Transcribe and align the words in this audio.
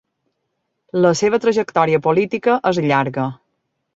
La 1.05 1.11
seva 1.19 1.39
trajectòria 1.43 2.01
política 2.09 2.57
és 2.73 2.83
llarga. 2.89 3.29